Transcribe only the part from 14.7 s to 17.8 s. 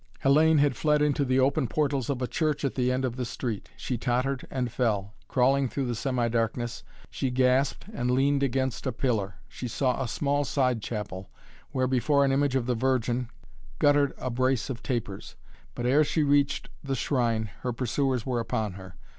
of tapers. But ere she reached the shrine her